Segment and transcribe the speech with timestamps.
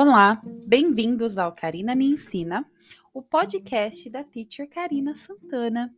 [0.00, 2.64] Olá, bem-vindos ao Karina Me Ensina,
[3.12, 5.92] o podcast da Teacher Karina Santana.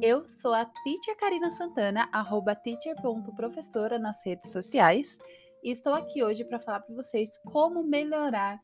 [0.00, 5.18] Eu sou a Teacher Karina Santana, arroba teacher.professora nas redes sociais,
[5.64, 8.60] e estou aqui hoje para falar para vocês como melhorar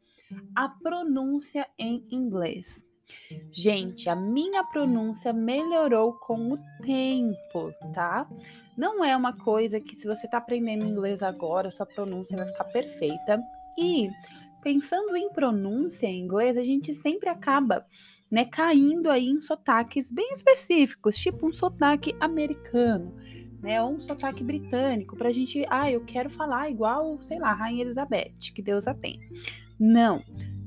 [0.55, 2.79] a pronúncia em inglês.
[3.51, 8.31] Gente, a minha pronúncia melhorou com o tempo, tá?
[8.79, 12.65] Não é uma coisa que se você está aprendendo inglês agora, sua pronúncia vai ficar
[12.67, 13.43] perfeita.
[13.79, 14.11] E
[14.67, 17.87] pensando em pronúncia em inglês, a gente sempre acaba,
[18.29, 23.15] né, caindo aí em sotaques bem específicos, tipo um sotaque americano,
[23.63, 27.85] né, ou um sotaque britânico, pra gente, ah, eu quero falar igual, sei lá, Rainha
[27.85, 29.21] Elizabeth, que Deus a tem.
[29.79, 30.21] Não,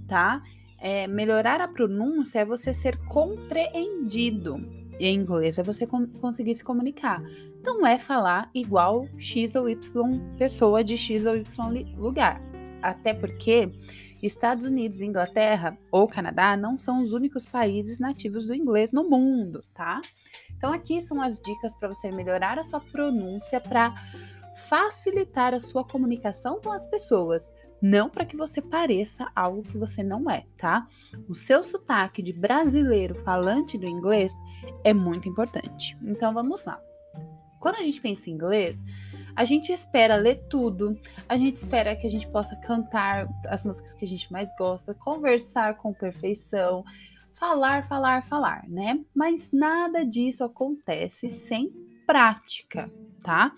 [0.07, 0.41] tá?
[0.79, 4.65] É, melhorar a pronúncia é você ser compreendido.
[4.97, 7.21] Em inglês é você conseguir se comunicar.
[7.65, 12.48] Não é falar igual X ou Y pessoa de X ou Y lugar.
[12.81, 13.71] Até porque
[14.21, 19.63] Estados Unidos, Inglaterra ou Canadá não são os únicos países nativos do inglês no mundo,
[19.73, 20.01] tá?
[20.57, 23.93] Então aqui são as dicas para você melhorar a sua pronúncia para
[24.67, 30.03] facilitar a sua comunicação com as pessoas, não para que você pareça algo que você
[30.03, 30.85] não é, tá?
[31.29, 34.33] O seu sotaque de brasileiro falante do inglês
[34.83, 35.97] é muito importante.
[36.03, 36.81] Então vamos lá.
[37.59, 38.77] Quando a gente pensa em inglês,
[39.39, 43.93] a gente espera ler tudo, a gente espera que a gente possa cantar as músicas
[43.93, 46.83] que a gente mais gosta, conversar com perfeição,
[47.35, 48.99] falar, falar, falar, né?
[49.15, 51.71] Mas nada disso acontece sem
[52.05, 52.91] prática,
[53.23, 53.55] tá?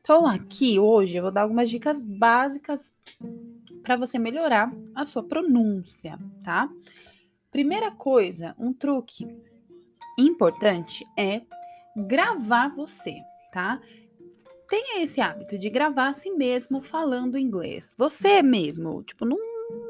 [0.00, 2.94] Então, aqui hoje eu vou dar algumas dicas básicas
[3.82, 6.70] para você melhorar a sua pronúncia, tá?
[7.50, 9.26] Primeira coisa, um truque
[10.16, 11.42] importante é
[12.06, 13.80] gravar você, tá?
[14.74, 17.94] Tenha esse hábito de gravar a si mesmo falando inglês.
[17.96, 19.38] Você mesmo, tipo, não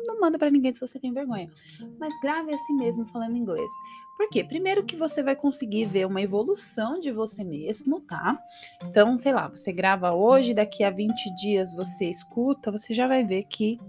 [0.06, 1.50] não manda para ninguém se você tem vergonha.
[1.98, 3.70] Mas grave a si mesmo falando inglês.
[4.18, 4.44] Por quê?
[4.44, 8.38] Primeiro que você vai conseguir ver uma evolução de você mesmo, tá?
[8.82, 13.24] Então, sei lá, você grava hoje, daqui a 20 dias você escuta, você já vai
[13.24, 13.80] ver que,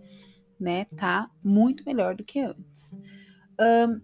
[0.57, 2.97] né, tá muito melhor do que antes.
[3.59, 3.99] Um,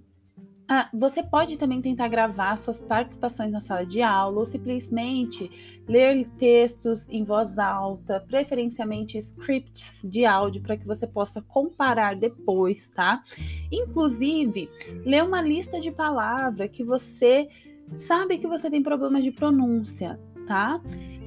[0.74, 5.52] ah, você pode também tentar gravar suas participações na sala de aula ou simplesmente
[5.86, 12.88] ler textos em voz alta, preferencialmente scripts de áudio para que você possa comparar depois,
[12.88, 13.22] tá?
[13.70, 14.70] Inclusive,
[15.06, 17.50] ler uma lista de palavras que você
[17.94, 20.18] sabe que você tem problema de pronúncia,
[20.48, 20.80] tá?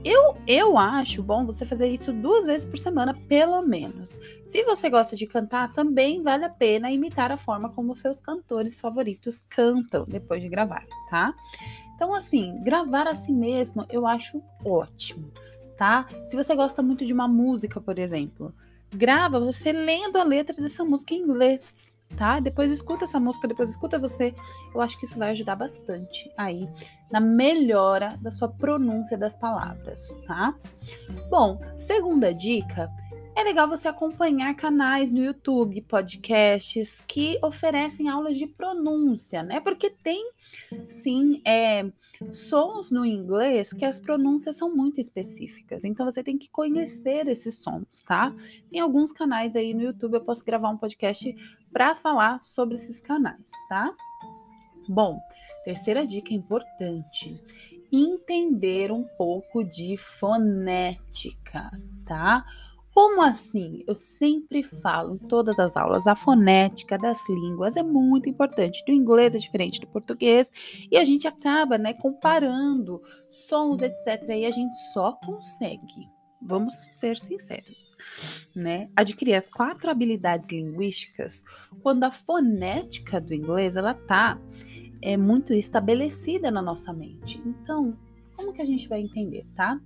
[0.05, 4.19] Eu, eu acho bom você fazer isso duas vezes por semana, pelo menos.
[4.45, 8.79] Se você gosta de cantar, também vale a pena imitar a forma como seus cantores
[8.79, 11.35] favoritos cantam depois de gravar, tá?
[11.95, 15.33] Então, assim, gravar a si mesmo eu acho ótimo,
[15.75, 16.07] tá?
[16.29, 18.55] Se você gosta muito de uma música, por exemplo,
[18.95, 22.41] grava você lendo a letra dessa música em inglês tá?
[22.41, 24.35] Depois escuta essa música, depois escuta você.
[24.75, 26.69] Eu acho que isso vai ajudar bastante aí
[27.11, 30.55] na melhora da sua pronúncia das palavras, tá?
[31.31, 32.91] Bom, segunda dica
[33.37, 39.61] é legal você acompanhar canais no YouTube, podcasts que oferecem aulas de pronúncia, né?
[39.61, 40.31] Porque tem,
[40.87, 41.85] sim, é,
[42.33, 45.85] sons no inglês que as pronúncias são muito específicas.
[45.85, 48.33] Então você tem que conhecer esses sons, tá?
[48.71, 51.35] Tem alguns canais aí no YouTube, eu posso gravar um podcast
[51.73, 53.93] para falar sobre esses canais, tá?
[54.89, 55.19] Bom,
[55.65, 57.41] terceira dica importante:
[57.91, 61.71] entender um pouco de fonética,
[62.05, 62.45] tá?
[62.95, 63.83] Como assim?
[63.89, 68.85] Eu sempre falo em todas as aulas, a fonética das línguas é muito importante.
[68.87, 70.49] Do inglês é diferente do português
[70.89, 74.29] e a gente acaba, né, comparando sons, etc.
[74.29, 76.09] E a gente só consegue,
[76.41, 77.97] vamos ser sinceros,
[78.55, 81.43] né, adquirir as quatro habilidades linguísticas
[81.83, 84.41] quando a fonética do inglês ela tá
[85.03, 87.43] é muito estabelecida na nossa mente.
[87.45, 87.99] Então,
[88.37, 89.81] como que a gente vai entender, tá?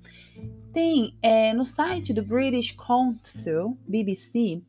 [0.73, 4.63] Tem é, no site do British Council, BBC,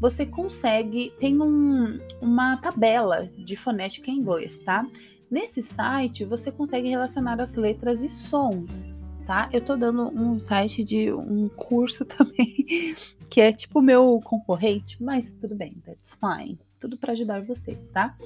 [0.00, 4.86] você consegue, tem um, uma tabela de fonética em inglês, tá?
[5.30, 8.88] Nesse site você consegue relacionar as letras e sons,
[9.26, 9.48] tá?
[9.52, 12.94] Eu tô dando um site de um curso também,
[13.30, 18.16] que é tipo meu concorrente, mas tudo bem, that's fine tudo para ajudar você, tá?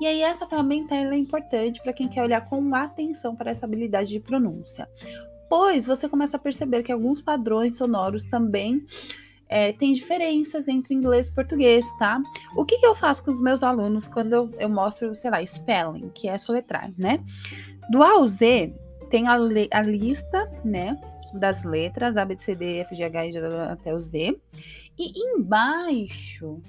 [0.00, 4.10] E aí essa ferramenta é importante para quem quer olhar com atenção para essa habilidade
[4.10, 4.88] de pronúncia.
[5.50, 8.86] Pois você começa a perceber que alguns padrões sonoros também
[9.48, 12.22] é, tem diferenças entre inglês e português, tá?
[12.56, 15.44] O que, que eu faço com os meus alunos quando eu, eu mostro, sei lá,
[15.44, 17.22] spelling, que é soletrar, né?
[17.90, 18.72] Do A ao Z
[19.10, 20.98] tem a, a lista, né?
[21.34, 24.40] Das letras A, B, C, D, F, G, H, I, J, até o Z.
[24.98, 26.62] E embaixo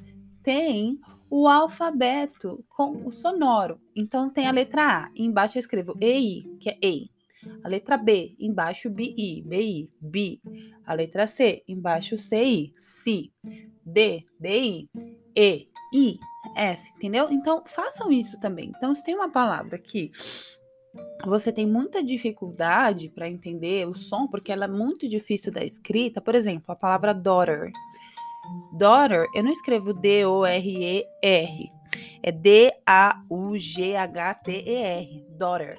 [0.44, 1.00] tem
[1.30, 3.80] o alfabeto com o sonoro.
[3.96, 7.10] Então tem a letra A, embaixo eu escrevo EI, que é EI.
[7.64, 10.42] A letra B, embaixo BI, BI, BI.
[10.86, 13.32] A letra C, embaixo CI, CI.
[13.86, 14.90] D, DI,
[15.36, 16.20] E, I,
[16.56, 17.28] F, entendeu?
[17.32, 18.72] Então façam isso também.
[18.76, 20.12] Então se tem uma palavra que
[21.26, 26.22] você tem muita dificuldade para entender o som, porque ela é muito difícil da escrita,
[26.22, 27.72] por exemplo, a palavra daughter.
[28.74, 31.72] Daughter, eu não escrevo D-O-R-E-R.
[32.22, 33.26] É D-A-U-G-H-T-E-R.
[35.38, 35.78] Daughter.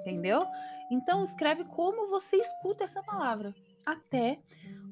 [0.00, 0.44] Entendeu?
[0.90, 3.54] Então, escreve como você escuta essa palavra,
[3.86, 4.38] até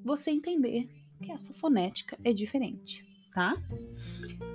[0.04, 0.88] você entender
[1.22, 3.54] que essa fonética é diferente, tá?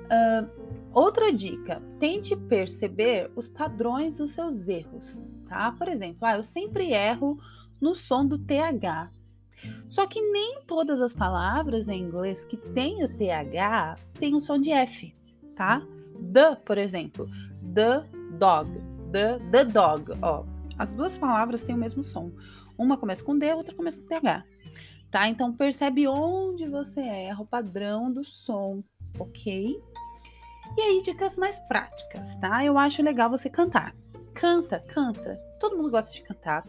[0.05, 0.49] Uh,
[0.91, 5.71] outra dica: tente perceber os padrões dos seus erros, tá?
[5.71, 7.37] Por exemplo, ah, eu sempre erro
[7.79, 9.11] no som do TH.
[9.87, 14.59] Só que nem todas as palavras em inglês que têm o TH têm o som
[14.59, 15.15] de F,
[15.55, 15.81] tá?
[16.33, 17.29] The, por exemplo,
[17.73, 18.03] the
[18.37, 18.69] dog,
[19.11, 20.43] the, the dog, ó.
[20.77, 22.31] As duas palavras têm o mesmo som.
[22.77, 24.43] Uma começa com D, outra começa com TH.
[25.09, 25.29] Tá?
[25.29, 28.83] Então percebe onde você erra, o padrão do som,
[29.17, 29.81] ok?
[30.77, 32.65] E aí, dicas mais práticas, tá?
[32.65, 33.95] Eu acho legal você cantar.
[34.33, 35.39] Canta, canta.
[35.57, 36.67] Todo mundo gosta de cantar.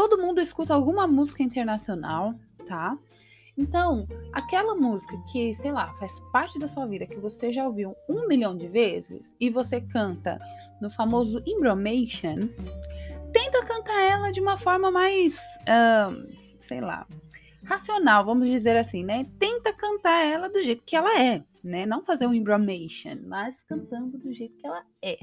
[0.00, 2.34] Todo mundo escuta alguma música internacional,
[2.66, 2.96] tá?
[3.54, 7.94] Então, aquela música que, sei lá, faz parte da sua vida, que você já ouviu
[8.08, 10.38] um milhão de vezes e você canta
[10.80, 12.48] no famoso Imbromation,
[13.30, 15.38] tenta cantar ela de uma forma mais,
[15.68, 17.06] uh, sei lá,
[17.62, 19.26] racional, vamos dizer assim, né?
[19.38, 21.84] Tenta cantar ela do jeito que ela é, né?
[21.86, 25.18] Não fazer um embromation, mas cantando do jeito que ela é.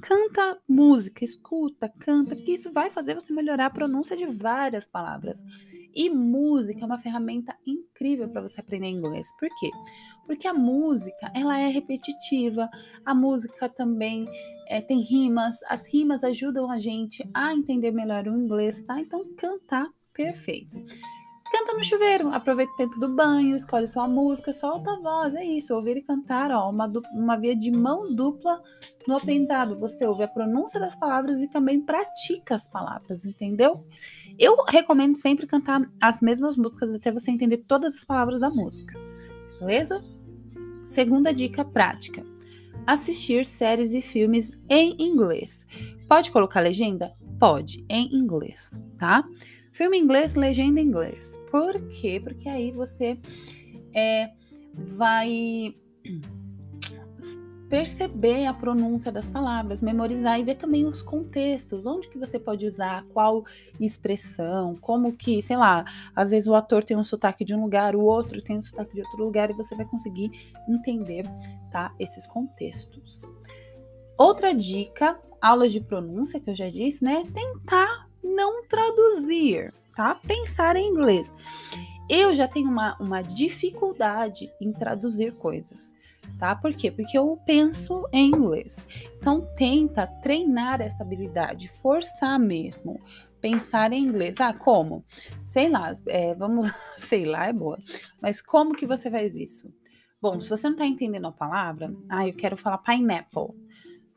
[0.00, 5.42] Canta música, escuta, canta, porque isso vai fazer você melhorar a pronúncia de várias palavras.
[5.94, 9.28] E música é uma ferramenta incrível para você aprender inglês.
[9.38, 9.70] Por quê?
[10.26, 12.68] Porque a música, ela é repetitiva.
[13.04, 14.26] A música também
[14.68, 15.62] é, tem rimas.
[15.68, 18.98] As rimas ajudam a gente a entender melhor o inglês, tá?
[19.00, 20.82] Então, cantar, perfeito.
[21.52, 25.44] Canta no chuveiro, aproveita o tempo do banho, escolhe sua música, solta a voz, é
[25.44, 25.74] isso.
[25.74, 28.62] Ouvir e cantar, ó, uma, uma via de mão dupla
[29.06, 29.78] no aprendizado.
[29.78, 33.84] Você ouve a pronúncia das palavras e também pratica as palavras, entendeu?
[34.38, 38.98] Eu recomendo sempre cantar as mesmas músicas até você entender todas as palavras da música,
[39.60, 40.02] beleza?
[40.88, 42.22] Segunda dica prática:
[42.86, 45.66] assistir séries e filmes em inglês.
[46.08, 47.12] Pode colocar legenda?
[47.38, 49.22] Pode, em inglês, tá?
[49.72, 51.40] Filme inglês, legenda em inglês.
[51.50, 52.20] Por quê?
[52.22, 53.18] Porque aí você
[53.94, 54.30] é,
[54.74, 55.74] vai
[57.72, 62.66] perceber a pronúncia das palavras, memorizar e ver também os contextos, onde que você pode
[62.66, 63.44] usar, qual
[63.80, 65.82] expressão, como que, sei lá,
[66.14, 68.94] às vezes o ator tem um sotaque de um lugar, o outro tem um sotaque
[68.94, 70.30] de outro lugar e você vai conseguir
[70.68, 71.24] entender,
[71.70, 73.22] tá, esses contextos.
[74.18, 80.14] Outra dica, aulas de pronúncia que eu já disse, né, tentar não traduzir, tá?
[80.14, 81.30] Pensar em inglês.
[82.08, 85.94] Eu já tenho uma, uma dificuldade em traduzir coisas,
[86.38, 86.54] tá?
[86.54, 86.90] Por quê?
[86.90, 88.86] Porque eu penso em inglês.
[89.18, 93.00] Então, tenta treinar essa habilidade, forçar mesmo.
[93.40, 94.36] Pensar em inglês.
[94.40, 95.04] Ah, como?
[95.44, 97.78] Sei lá, é, vamos, sei lá, é boa.
[98.20, 99.72] Mas como que você faz isso?
[100.20, 103.48] Bom, se você não tá entendendo a palavra, ah, eu quero falar pineapple.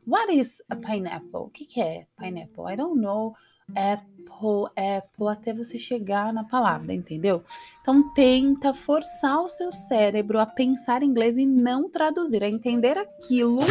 [0.06, 1.40] What is a pineapple?
[1.40, 2.72] O que, que é pineapple?
[2.72, 3.34] I don't know.
[3.70, 7.42] Apple, apple, até você chegar na palavra, entendeu?
[7.82, 12.96] Então tenta forçar o seu cérebro a pensar em inglês e não traduzir, a entender
[12.96, 13.62] aquilo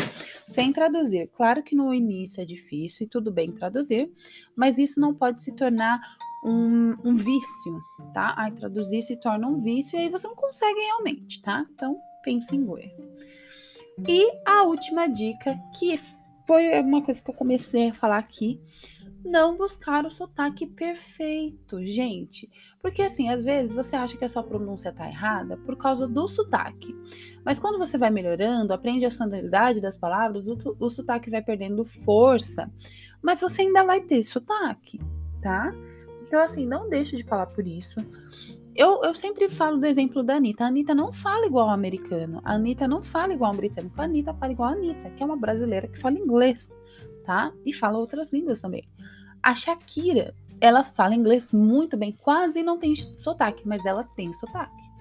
[0.45, 1.29] sem traduzir.
[1.33, 4.11] Claro que no início é difícil e tudo bem traduzir,
[4.57, 6.01] mas isso não pode se tornar
[6.43, 7.81] um, um vício,
[8.13, 8.35] tá?
[8.37, 11.65] Aí traduzir se torna um vício e aí você não consegue realmente, tá?
[11.73, 13.09] Então pense em inglês.
[14.05, 15.97] E a última dica, que
[16.47, 18.59] foi uma coisa que eu comecei a falar aqui,
[19.25, 22.49] não buscar o sotaque perfeito, gente.
[22.79, 26.27] Porque assim, às vezes você acha que a sua pronúncia tá errada por causa do
[26.27, 26.95] sotaque.
[27.43, 31.83] Mas quando você vai melhorando, aprende a sonoridade das palavras, o, o sotaque vai perdendo
[31.83, 32.71] força.
[33.21, 35.01] Mas você ainda vai ter sotaque,
[35.41, 35.73] tá?
[36.27, 37.95] Então, assim, não deixe de falar por isso.
[38.75, 40.65] Eu, eu sempre falo do exemplo da Anitta.
[40.65, 42.41] A Anitta não fala igual ao americano.
[42.43, 44.01] A Anitta não fala igual ao britânico.
[44.01, 46.75] A Anitta fala igual a Anitta, que é uma brasileira que fala inglês,
[47.23, 47.53] tá?
[47.65, 48.83] E fala outras línguas também.
[49.41, 54.94] A Shakira, ela fala inglês muito bem, quase não tem sotaque, mas ela tem sotaque.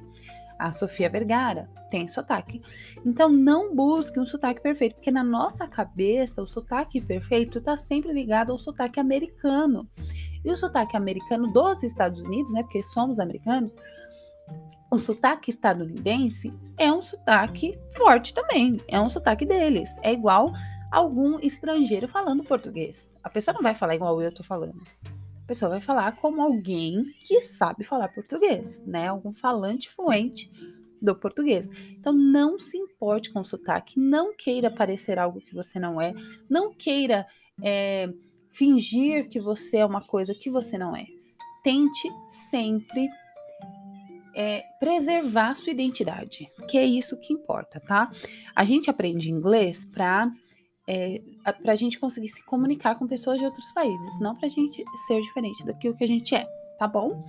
[0.59, 2.63] A Sofia Vergara tem sotaque.
[3.05, 8.13] Então não busque um sotaque perfeito, porque na nossa cabeça o sotaque perfeito está sempre
[8.13, 9.89] ligado ao sotaque americano.
[10.45, 12.63] E o sotaque americano dos Estados Unidos, né?
[12.63, 13.75] Porque somos americanos,
[14.91, 19.95] o sotaque estadunidense é um sotaque forte também, é um sotaque deles.
[20.03, 20.53] É igual
[20.93, 23.19] algum estrangeiro falando português.
[23.23, 24.81] A pessoa não vai falar igual eu tô falando.
[25.45, 29.09] A pessoa vai falar como alguém que sabe falar português, né?
[29.09, 30.51] Algum falante fluente
[31.03, 31.69] do português.
[31.91, 36.15] Então não se importe com o sotaque, não queira parecer algo que você não é,
[36.49, 37.27] não queira
[37.63, 38.09] é,
[38.51, 41.05] fingir que você é uma coisa que você não é.
[41.63, 42.09] Tente
[42.51, 43.07] sempre
[44.35, 48.11] é, preservar sua identidade, que é isso que importa, tá?
[48.57, 50.33] A gente aprende inglês para
[50.87, 51.21] é,
[51.62, 54.85] para a gente conseguir se comunicar com pessoas de outros países, não para a gente
[55.07, 56.47] ser diferente daquilo que a gente é,
[56.79, 57.25] tá bom?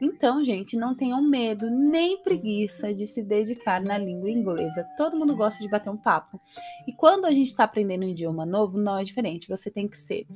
[0.00, 4.86] Então, gente, não tenham medo nem preguiça de se dedicar na língua inglesa.
[4.96, 6.40] Todo mundo gosta de bater um papo.
[6.86, 9.48] E quando a gente está aprendendo um idioma novo, não é diferente.
[9.48, 10.26] Você tem que ser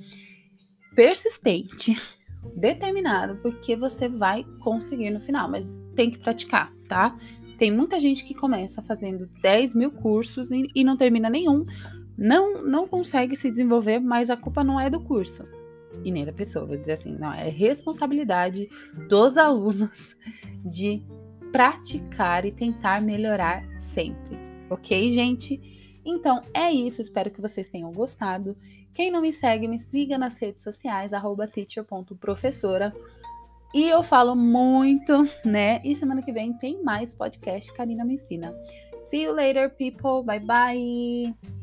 [0.94, 1.96] persistente,
[2.56, 7.16] determinado, porque você vai conseguir no final, mas tem que praticar, tá?
[7.58, 11.66] Tem muita gente que começa fazendo 10 mil cursos e, e não termina nenhum,
[12.18, 15.46] não, não consegue se desenvolver, mas a culpa não é do curso
[16.04, 16.66] e nem da pessoa.
[16.66, 18.68] Vou dizer assim, não, é responsabilidade
[19.08, 20.16] dos alunos
[20.66, 21.00] de
[21.52, 24.36] praticar e tentar melhorar sempre.
[24.68, 26.00] Ok, gente?
[26.04, 28.56] Então é isso, espero que vocês tenham gostado.
[28.92, 31.12] Quem não me segue, me siga nas redes sociais,
[31.52, 32.92] teacher.professora.
[33.72, 35.12] E eu falo muito,
[35.44, 35.80] né?
[35.84, 38.54] E semana que vem tem mais podcast Karina Me Ensina.
[39.02, 40.24] See you later, people.
[40.24, 41.57] Bye bye.